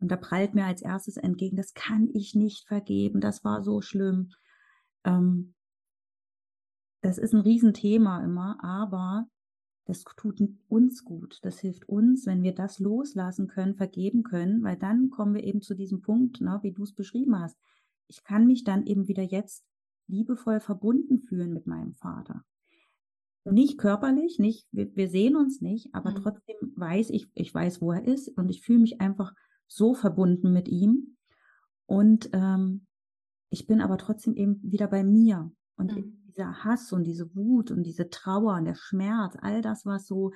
[0.00, 3.80] Und da prallt mir als erstes entgegen, das kann ich nicht vergeben, das war so
[3.80, 4.30] schlimm.
[5.04, 5.54] Ähm,
[7.00, 9.26] das ist ein Riesenthema immer, aber
[9.86, 11.38] das tut uns gut.
[11.42, 15.60] Das hilft uns, wenn wir das loslassen können, vergeben können, weil dann kommen wir eben
[15.60, 17.58] zu diesem Punkt, ne, wie du es beschrieben hast.
[18.08, 19.64] Ich kann mich dann eben wieder jetzt
[20.06, 22.44] liebevoll verbunden fühlen mit meinem Vater.
[23.44, 26.16] Nicht körperlich, nicht, wir, wir sehen uns nicht, aber mhm.
[26.16, 29.34] trotzdem weiß ich, ich weiß, wo er ist und ich fühle mich einfach
[29.66, 31.16] so verbunden mit ihm.
[31.86, 32.86] Und ähm,
[33.50, 35.50] ich bin aber trotzdem eben wieder bei mir.
[35.76, 36.24] Und mhm.
[36.26, 40.32] dieser Hass und diese Wut und diese Trauer und der Schmerz, all das, was so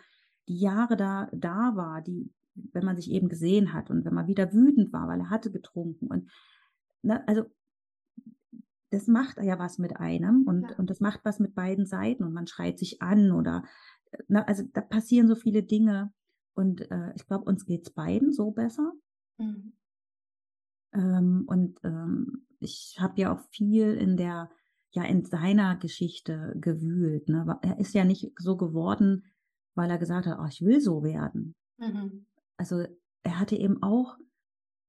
[0.48, 4.26] die Jahre da, da war, die, wenn man sich eben gesehen hat und wenn man
[4.26, 6.30] wieder wütend war, weil er hatte getrunken und,
[7.02, 7.44] ne, also,
[8.90, 10.76] das macht ja was mit einem und, ja.
[10.78, 13.62] und das macht was mit beiden Seiten und man schreit sich an oder,
[14.28, 16.12] na, ne, also da passieren so viele Dinge
[16.54, 18.92] und äh, ich glaube, uns geht's beiden so besser.
[19.38, 19.72] Mhm.
[20.92, 24.50] Ähm, und ähm, ich habe ja auch viel in der
[24.90, 27.28] ja in seiner Geschichte gewühlt.
[27.28, 27.58] Ne?
[27.62, 29.24] Er ist ja nicht so geworden,
[29.74, 31.54] weil er gesagt hat, oh, ich will so werden.
[31.78, 32.26] Mhm.
[32.56, 32.84] Also
[33.22, 34.16] er hatte eben auch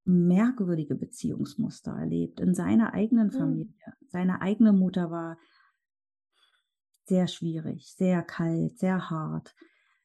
[0.06, 3.32] merkwürdige Beziehungsmuster erlebt in seiner eigenen.
[3.32, 3.66] Familie.
[3.66, 4.08] Mhm.
[4.08, 5.38] Seine eigene Mutter war
[7.06, 9.56] sehr schwierig, sehr kalt, sehr hart.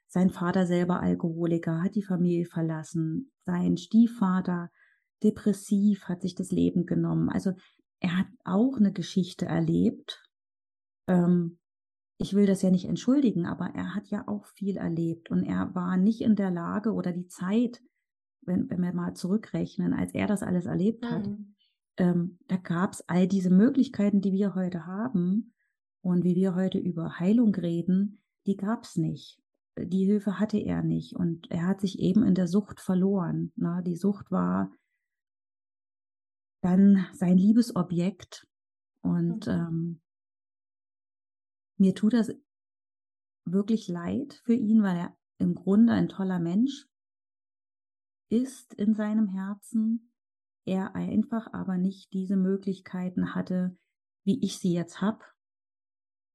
[0.07, 3.33] Sein Vater selber Alkoholiker, hat die Familie verlassen.
[3.45, 4.71] Sein Stiefvater
[5.23, 7.31] depressiv, hat sich das Leben genommen.
[7.31, 7.53] Also
[8.01, 10.23] er hat auch eine Geschichte erlebt.
[11.09, 11.59] Ähm,
[12.19, 15.75] ich will das ja nicht entschuldigen, aber er hat ja auch viel erlebt und er
[15.75, 17.83] war nicht in der Lage oder die Zeit,
[18.43, 21.55] wenn, wenn wir mal zurückrechnen, als er das alles erlebt hat, mhm.
[21.97, 25.55] ähm, da gab es all diese Möglichkeiten, die wir heute haben
[26.03, 29.41] und wie wir heute über Heilung reden, die gab es nicht.
[29.77, 33.53] Die Hilfe hatte er nicht und er hat sich eben in der Sucht verloren.
[33.57, 34.71] Na, die Sucht war
[36.63, 38.49] dann sein Liebesobjekt.
[39.03, 39.53] Und mhm.
[39.53, 40.01] ähm,
[41.77, 42.33] mir tut das
[43.45, 46.89] wirklich leid für ihn, weil er im Grunde ein toller Mensch
[48.31, 50.13] ist in seinem Herzen.
[50.65, 53.77] Er einfach aber nicht diese Möglichkeiten hatte,
[54.25, 55.23] wie ich sie jetzt habe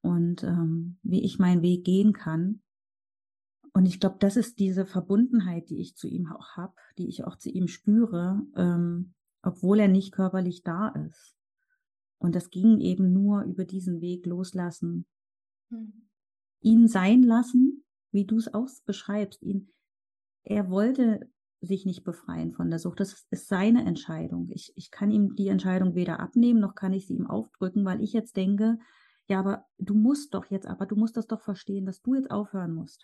[0.02, 2.62] und ähm, wie ich meinen Weg gehen kann.
[3.74, 7.24] Und ich glaube, das ist diese Verbundenheit, die ich zu ihm auch habe, die ich
[7.26, 11.36] auch zu ihm spüre, ähm, obwohl er nicht körperlich da ist.
[12.18, 15.06] Und das ging eben nur über diesen Weg loslassen.
[15.70, 16.10] Mhm.
[16.62, 19.42] Ihn sein lassen, wie du es auch beschreibst.
[19.42, 19.72] Ihn,
[20.44, 21.30] er wollte
[21.62, 23.00] sich nicht befreien von der Sucht.
[23.00, 24.50] Das ist seine Entscheidung.
[24.50, 28.02] Ich, ich kann ihm die Entscheidung weder abnehmen, noch kann ich sie ihm aufdrücken, weil
[28.02, 28.80] ich jetzt denke,
[29.28, 32.32] ja, aber du musst doch jetzt, aber du musst das doch verstehen, dass du jetzt
[32.32, 33.04] aufhören musst.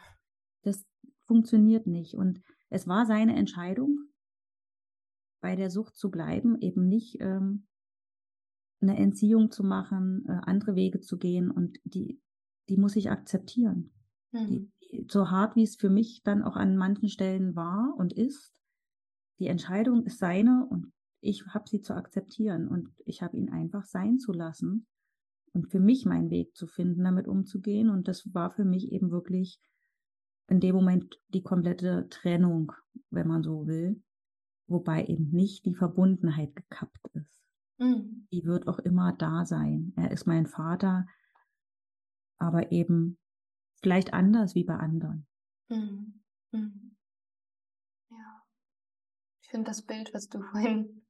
[0.66, 0.86] Das
[1.26, 2.16] funktioniert nicht.
[2.16, 4.10] Und es war seine Entscheidung
[5.42, 7.68] bei der Sucht zu bleiben, eben nicht ähm,
[8.82, 12.20] eine Entziehung zu machen, äh, andere Wege zu gehen und die,
[12.68, 13.92] die muss ich akzeptieren.
[14.32, 14.48] Mhm.
[14.48, 18.14] Die, die, so hart wie es für mich dann auch an manchen Stellen war und
[18.14, 18.54] ist,
[19.40, 23.86] die Entscheidung ist seine und ich habe sie zu akzeptieren und ich habe ihn einfach
[23.86, 24.88] sein zu lassen
[25.54, 27.90] und für mich meinen Weg zu finden, damit umzugehen.
[27.90, 29.60] Und das war für mich eben wirklich
[30.48, 32.72] in dem Moment die komplette Trennung,
[33.10, 34.02] wenn man so will
[34.68, 37.42] wobei eben nicht die Verbundenheit gekappt ist.
[37.78, 38.28] Mhm.
[38.32, 39.94] Die wird auch immer da sein.
[39.96, 41.08] Er ist mein Vater,
[42.38, 43.18] aber eben
[43.82, 45.28] vielleicht anders wie bei anderen.
[45.70, 46.22] Mhm.
[46.52, 46.96] Mhm.
[48.10, 48.44] Ja.
[49.42, 51.06] Ich finde das Bild, was du vorhin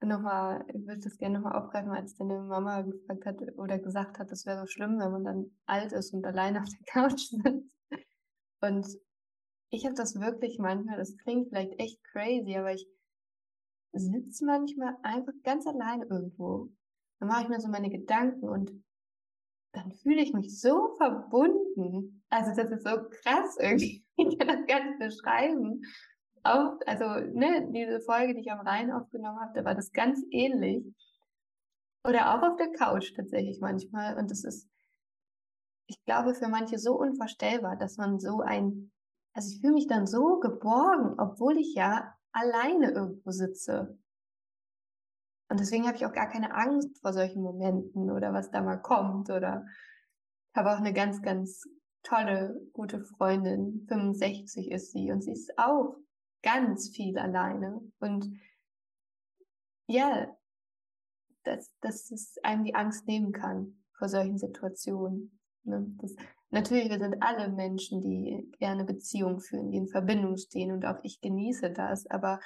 [0.00, 4.30] nochmal, ich würde das gerne nochmal aufgreifen, als deine Mama gefragt hat oder gesagt hat,
[4.30, 7.75] das wäre so schlimm, wenn man dann alt ist und alleine auf der Couch sitzt.
[8.66, 8.86] Und
[9.70, 12.86] ich habe das wirklich manchmal, das klingt vielleicht echt crazy, aber ich
[13.92, 16.70] sitze manchmal einfach ganz alleine irgendwo.
[17.18, 18.70] Dann mache ich mir so meine Gedanken und
[19.72, 22.24] dann fühle ich mich so verbunden.
[22.30, 24.04] Also das ist so krass irgendwie.
[24.18, 25.82] Ich kann das gar nicht beschreiben.
[26.42, 30.24] Auch, also, ne, diese Folge, die ich am Rhein aufgenommen habe, da war das ganz
[30.30, 30.82] ähnlich.
[32.02, 34.16] Oder auch auf der Couch tatsächlich manchmal.
[34.16, 34.70] Und das ist,
[35.86, 38.90] ich glaube, für manche so unvorstellbar, dass man so ein,
[39.34, 43.98] also ich fühle mich dann so geborgen, obwohl ich ja alleine irgendwo sitze.
[45.48, 48.78] Und deswegen habe ich auch gar keine Angst vor solchen Momenten oder was da mal
[48.78, 49.64] kommt oder
[50.54, 51.62] habe auch eine ganz, ganz
[52.02, 53.86] tolle, gute Freundin.
[53.88, 55.96] 65 ist sie und sie ist auch
[56.42, 57.80] ganz viel alleine.
[58.00, 58.40] Und
[59.86, 60.36] ja,
[61.44, 65.35] dass, dass es einem die Angst nehmen kann vor solchen Situationen.
[65.66, 65.86] Ne?
[66.00, 66.14] Das,
[66.50, 70.98] natürlich, wir sind alle Menschen, die gerne Beziehungen führen, die in Verbindung stehen und auch
[71.02, 72.40] ich genieße das, aber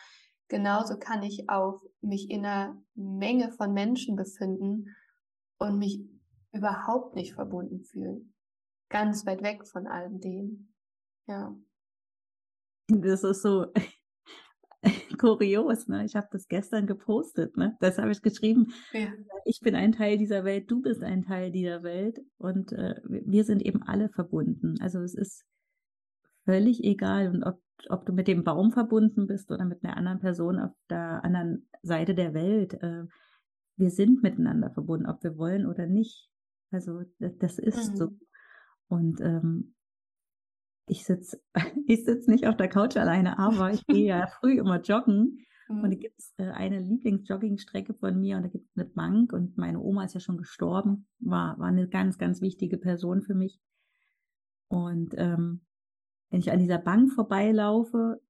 [0.48, 4.94] genauso kann ich auch mich in einer Menge von Menschen befinden
[5.58, 6.00] und mich
[6.52, 8.34] überhaupt nicht verbunden fühlen.
[8.88, 10.74] Ganz weit weg von allem dem.
[11.26, 11.54] Ja.
[12.88, 13.66] Das ist so
[15.20, 16.04] kurios, ne?
[16.06, 17.76] Ich habe das gestern gepostet, ne?
[17.80, 18.72] Das habe ich geschrieben.
[18.92, 19.08] Ja.
[19.44, 23.44] Ich bin ein Teil dieser Welt, du bist ein Teil dieser Welt und äh, wir
[23.44, 24.76] sind eben alle verbunden.
[24.80, 25.44] Also es ist
[26.44, 30.20] völlig egal, und ob, ob du mit dem Baum verbunden bist oder mit einer anderen
[30.20, 32.74] Person auf der anderen Seite der Welt.
[32.82, 33.04] Äh,
[33.76, 36.30] wir sind miteinander verbunden, ob wir wollen oder nicht.
[36.70, 37.96] Also das, das ist mhm.
[37.96, 38.08] so.
[38.88, 39.74] Und ähm,
[40.90, 41.40] ich sitze
[41.86, 45.46] ich sitz nicht auf der Couch alleine, aber ich gehe ja früh immer joggen.
[45.68, 45.84] Mhm.
[45.84, 49.32] Und da gibt es äh, eine Lieblingsjoggingstrecke von mir und da gibt es eine Bank
[49.32, 53.34] und meine Oma ist ja schon gestorben, war, war eine ganz, ganz wichtige Person für
[53.34, 53.60] mich.
[54.68, 55.62] Und ähm,
[56.30, 58.20] wenn ich an dieser Bank vorbeilaufe,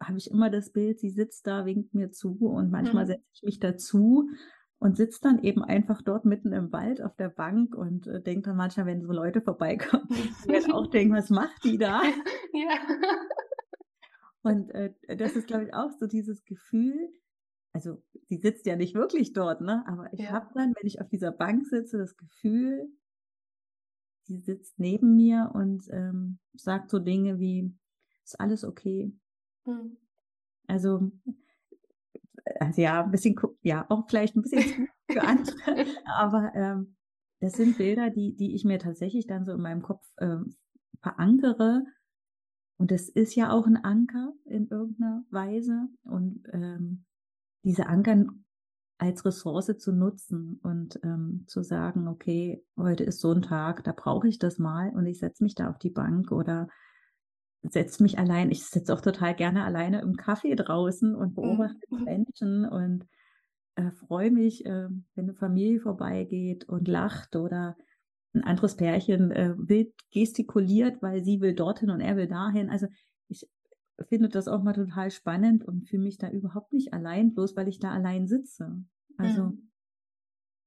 [0.00, 3.08] habe ich immer das Bild, sie sitzt da, winkt mir zu und manchmal mhm.
[3.08, 4.28] setze ich mich dazu
[4.78, 8.46] und sitzt dann eben einfach dort mitten im Wald auf der Bank und äh, denkt
[8.46, 10.08] dann manchmal, wenn so Leute vorbeikommen,
[10.46, 12.02] werden auch denken, was macht die da?
[12.52, 12.78] Ja.
[14.42, 17.10] Und äh, das ist, glaube ich, auch so dieses Gefühl,
[17.72, 19.84] also sie sitzt ja nicht wirklich dort, ne?
[19.86, 20.30] Aber ich ja.
[20.30, 22.88] habe dann, wenn ich auf dieser Bank sitze, das Gefühl,
[24.22, 27.74] sie sitzt neben mir und ähm, sagt so Dinge wie,
[28.24, 29.12] ist alles okay?
[29.66, 29.98] Mhm.
[30.66, 31.10] Also
[32.60, 36.96] also ja, ein bisschen, ja, auch vielleicht ein bisschen für andere, aber ähm,
[37.40, 40.56] das sind Bilder, die, die ich mir tatsächlich dann so in meinem Kopf ähm,
[41.00, 41.84] verankere.
[42.78, 45.88] Und es ist ja auch ein Anker in irgendeiner Weise.
[46.02, 47.04] Und ähm,
[47.62, 48.26] diese Anker
[48.98, 53.92] als Ressource zu nutzen und ähm, zu sagen, okay, heute ist so ein Tag, da
[53.92, 56.68] brauche ich das mal und ich setze mich da auf die Bank oder
[57.70, 62.04] setze mich allein, ich sitze auch total gerne alleine im Kaffee draußen und beobachte mhm.
[62.04, 63.06] Menschen und
[63.76, 67.76] äh, freue mich, äh, wenn eine Familie vorbeigeht und lacht oder
[68.34, 72.70] ein anderes Pärchen äh, wild gestikuliert, weil sie will dorthin und er will dahin.
[72.70, 72.86] Also
[73.28, 73.48] ich
[74.08, 77.68] finde das auch mal total spannend und fühle mich da überhaupt nicht allein, bloß weil
[77.68, 78.84] ich da allein sitze.
[79.16, 79.70] Also mhm.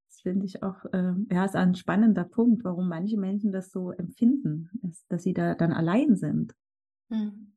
[0.08, 3.92] das finde ich auch, äh, ja, ist ein spannender Punkt, warum manche Menschen das so
[3.92, 6.56] empfinden, dass, dass sie da dann allein sind.
[7.10, 7.54] Mhm.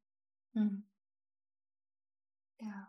[0.54, 0.84] Mhm.
[2.60, 2.88] Ja.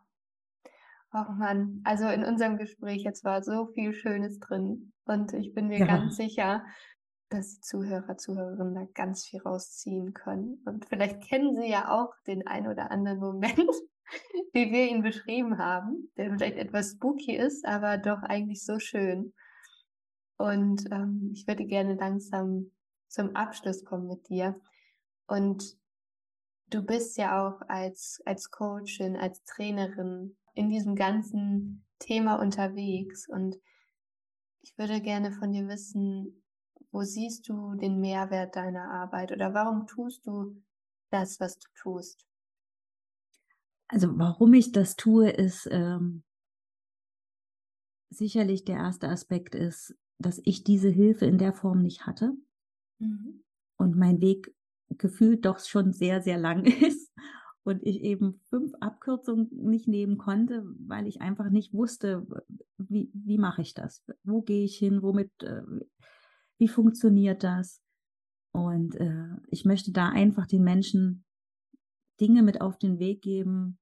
[1.14, 5.68] Oh Mann, also in unserem Gespräch jetzt war so viel Schönes drin und ich bin
[5.68, 5.86] mir ja.
[5.86, 6.64] ganz sicher,
[7.30, 10.62] dass die Zuhörer, Zuhörerinnen da ganz viel rausziehen können.
[10.66, 13.58] Und vielleicht kennen sie ja auch den ein oder anderen Moment,
[14.54, 19.34] wie wir ihn beschrieben haben, der vielleicht etwas spooky ist, aber doch eigentlich so schön.
[20.38, 22.72] Und ähm, ich würde gerne langsam
[23.08, 24.60] zum Abschluss kommen mit dir.
[25.28, 25.78] Und
[26.74, 33.56] du bist ja auch als, als Coachin, als Trainerin in diesem ganzen Thema unterwegs und
[34.62, 36.44] ich würde gerne von dir wissen,
[36.92, 40.62] wo siehst du den Mehrwert deiner Arbeit oder warum tust du
[41.10, 42.26] das, was du tust?
[43.88, 46.24] Also warum ich das tue, ist ähm,
[48.10, 52.34] sicherlich der erste Aspekt ist, dass ich diese Hilfe in der Form nicht hatte
[53.00, 53.44] mhm.
[53.78, 54.56] und mein Weg
[54.98, 57.12] gefühlt doch schon sehr, sehr lang ist
[57.64, 62.28] und ich eben fünf Abkürzungen nicht nehmen konnte, weil ich einfach nicht wusste,
[62.78, 64.04] wie, wie mache ich das?
[64.24, 65.02] Wo gehe ich hin?
[65.02, 65.64] Womit, äh,
[66.58, 67.82] wie funktioniert das?
[68.52, 71.24] Und äh, ich möchte da einfach den Menschen
[72.20, 73.80] Dinge mit auf den Weg geben,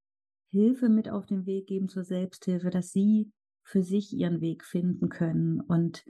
[0.50, 3.32] Hilfe mit auf den Weg geben zur Selbsthilfe, dass sie
[3.64, 5.60] für sich ihren Weg finden können.
[5.60, 6.04] Und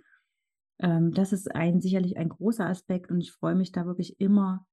[0.78, 4.66] ähm, das ist ein sicherlich ein großer Aspekt und ich freue mich da wirklich immer,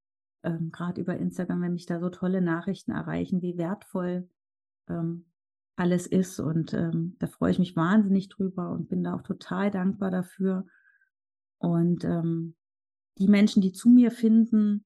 [0.43, 4.29] ähm, gerade über Instagram, wenn mich da so tolle Nachrichten erreichen, wie wertvoll
[4.87, 5.25] ähm,
[5.75, 6.39] alles ist.
[6.39, 10.65] Und ähm, da freue ich mich wahnsinnig drüber und bin da auch total dankbar dafür.
[11.57, 12.55] Und ähm,
[13.17, 14.85] die Menschen, die zu mir finden,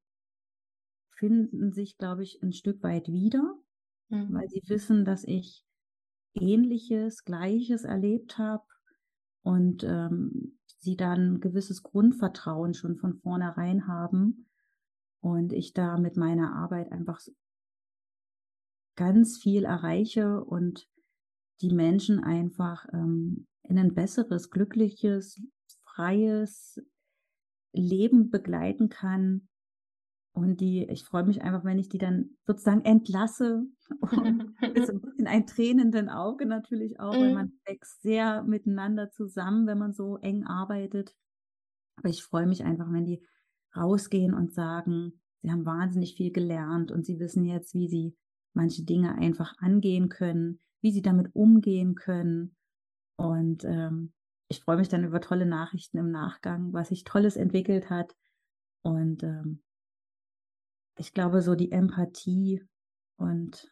[1.11, 3.55] finden sich, glaube ich, ein Stück weit wieder,
[4.09, 4.33] mhm.
[4.33, 5.63] weil sie wissen, dass ich
[6.33, 8.63] Ähnliches, Gleiches erlebt habe
[9.43, 14.47] und ähm, sie dann ein gewisses Grundvertrauen schon von vornherein haben
[15.23, 17.19] und ich da mit meiner Arbeit einfach
[18.95, 20.89] ganz viel erreiche und
[21.61, 25.41] die Menschen einfach ähm, in ein besseres, glückliches,
[25.85, 26.83] freies
[27.71, 29.47] Leben begleiten kann,
[30.35, 33.63] Und die, ich freue mich einfach, wenn ich die dann sozusagen entlasse.
[34.61, 37.59] Mit so ein bisschen ein tränenden Auge natürlich auch, weil man mhm.
[37.65, 41.15] wächst sehr miteinander zusammen, wenn man so eng arbeitet.
[41.95, 43.23] Aber ich freue mich einfach, wenn die
[43.75, 48.15] rausgehen und sagen, sie haben wahnsinnig viel gelernt und sie wissen jetzt, wie sie
[48.53, 52.55] manche Dinge einfach angehen können, wie sie damit umgehen können.
[53.15, 54.13] Und ähm,
[54.49, 58.15] ich freue mich dann über tolle Nachrichten im Nachgang, was sich Tolles entwickelt hat.
[58.83, 59.63] Und ähm,
[60.97, 62.63] ich glaube, so die Empathie
[63.17, 63.71] und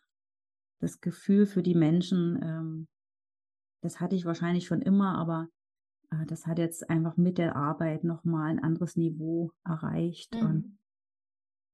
[0.80, 2.88] das Gefühl für die Menschen, ähm,
[3.82, 5.48] das hatte ich wahrscheinlich schon immer, aber
[6.28, 10.34] das hat jetzt einfach mit der Arbeit nochmal ein anderes Niveau erreicht.
[10.36, 10.42] Mhm.
[10.42, 10.80] Und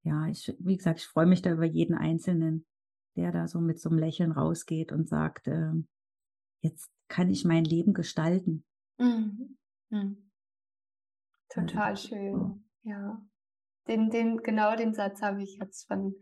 [0.04, 2.66] ja, ich, wie gesagt, ich freue mich da über jeden Einzelnen,
[3.16, 5.72] der da so mit so einem Lächeln rausgeht und sagt, äh,
[6.60, 8.64] jetzt kann ich mein Leben gestalten.
[8.98, 9.58] Mhm.
[9.90, 10.30] Mhm.
[11.48, 12.60] Total also, schön, so.
[12.82, 13.20] ja.
[13.88, 16.14] Den, den, genau den Satz habe ich jetzt von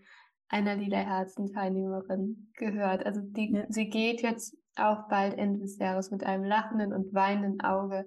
[0.49, 3.05] einer Liederherzen-Teilnehmerin gehört.
[3.05, 3.67] Also die, ja.
[3.69, 8.07] sie geht jetzt auch bald Ende des Jahres mit einem lachenden und weinenden Auge.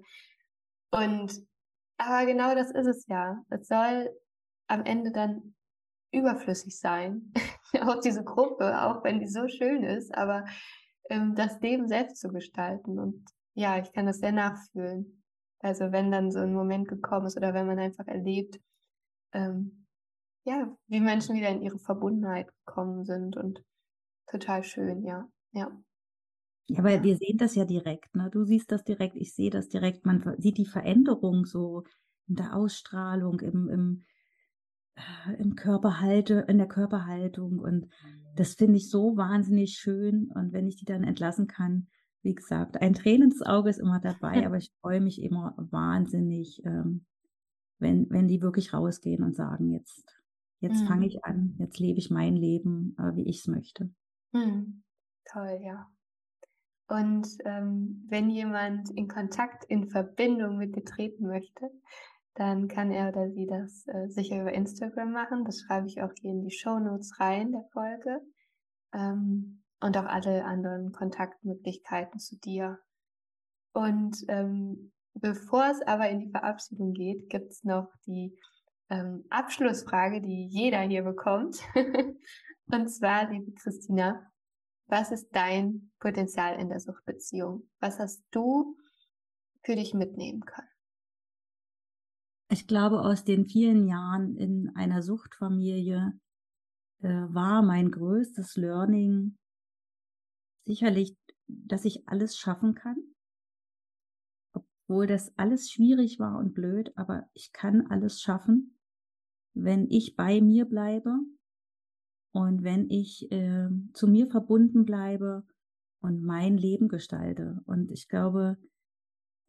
[0.90, 1.32] Und
[1.98, 3.42] aber genau das ist es ja.
[3.50, 4.10] Es soll
[4.68, 5.54] am Ende dann
[6.12, 7.32] überflüssig sein.
[7.82, 10.44] auch diese Gruppe, auch wenn die so schön ist, aber
[11.10, 12.98] ähm, das Leben selbst zu gestalten.
[12.98, 15.22] Und ja, ich kann das sehr nachfühlen.
[15.60, 18.58] Also wenn dann so ein Moment gekommen ist oder wenn man einfach erlebt,
[19.32, 19.86] ähm,
[20.44, 23.62] ja, wie Menschen wieder in ihre Verbundenheit gekommen sind und
[24.26, 25.70] total schön, ja, ja.
[26.72, 28.30] Ja, weil wir sehen das ja direkt, ne?
[28.30, 30.06] Du siehst das direkt, ich sehe das direkt.
[30.06, 31.82] Man sieht die Veränderung so
[32.28, 34.04] in der Ausstrahlung, im, im,
[34.94, 37.58] äh, im Körperhalte, in der Körperhaltung.
[37.58, 37.88] Und
[38.36, 40.30] das finde ich so wahnsinnig schön.
[40.32, 41.88] Und wenn ich die dann entlassen kann,
[42.22, 47.04] wie gesagt, ein tränendes Auge ist immer dabei, aber ich freue mich immer wahnsinnig, ähm,
[47.80, 50.04] wenn, wenn die wirklich rausgehen und sagen, jetzt,
[50.60, 50.86] jetzt mhm.
[50.86, 53.90] fange ich an, jetzt lebe ich mein Leben, äh, wie ich es möchte.
[54.30, 54.84] Mhm.
[55.24, 55.90] Toll, ja.
[56.90, 61.70] Und ähm, wenn jemand in Kontakt, in Verbindung mit dir treten möchte,
[62.34, 65.44] dann kann er oder sie das äh, sicher über Instagram machen.
[65.44, 68.20] Das schreibe ich auch hier in die Show Notes rein der Folge.
[68.92, 72.78] Ähm, und auch alle anderen Kontaktmöglichkeiten zu dir.
[73.72, 78.36] Und ähm, Bevor es aber in die Verabschiedung geht, gibt es noch die
[78.88, 81.58] ähm, Abschlussfrage, die jeder hier bekommt.
[82.72, 84.30] Und zwar, liebe Christina,
[84.90, 87.68] was ist dein Potenzial in der Suchtbeziehung?
[87.78, 88.76] Was hast du
[89.62, 90.68] für dich mitnehmen können?
[92.50, 96.18] Ich glaube, aus den vielen Jahren in einer Suchtfamilie
[97.02, 99.38] äh, war mein größtes Learning
[100.64, 102.96] sicherlich, dass ich alles schaffen kann,
[104.52, 108.78] obwohl das alles schwierig war und blöd, aber ich kann alles schaffen,
[109.54, 111.20] wenn ich bei mir bleibe
[112.32, 115.44] und wenn ich äh, zu mir verbunden bleibe
[116.00, 117.60] und mein Leben gestalte.
[117.66, 118.56] Und ich glaube,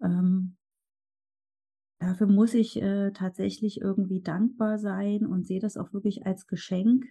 [0.02, 0.58] ähm,
[2.00, 7.06] dafür muss ich äh, tatsächlich irgendwie dankbar sein und sehe das auch wirklich als Geschenk,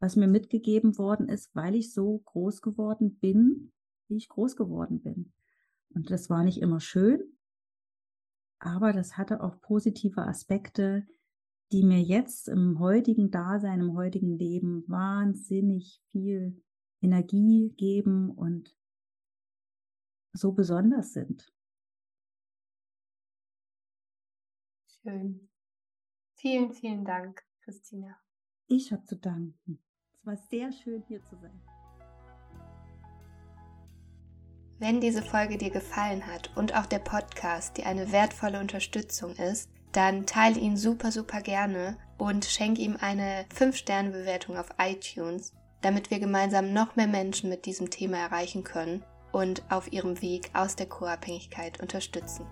[0.00, 3.72] was mir mitgegeben worden ist, weil ich so groß geworden bin,
[4.08, 5.32] wie ich groß geworden bin.
[5.90, 7.20] Und das war nicht immer schön,
[8.58, 11.06] aber das hatte auch positive Aspekte,
[11.72, 16.62] die mir jetzt im heutigen Dasein, im heutigen Leben wahnsinnig viel
[17.02, 18.76] Energie geben und
[20.32, 21.52] so besonders sind.
[25.02, 25.48] Schön.
[26.34, 28.16] Vielen, vielen Dank, Christina.
[28.66, 29.82] Ich habe zu danken.
[30.12, 31.60] Es war sehr schön, hier zu sein.
[34.78, 39.70] Wenn diese Folge dir gefallen hat und auch der Podcast dir eine wertvolle Unterstützung ist,
[39.92, 46.18] dann teile ihn super, super gerne und schenke ihm eine 5-Sterne-Bewertung auf iTunes, damit wir
[46.18, 50.86] gemeinsam noch mehr Menschen mit diesem Thema erreichen können und auf ihrem Weg aus der
[50.86, 52.46] Co-Abhängigkeit unterstützen.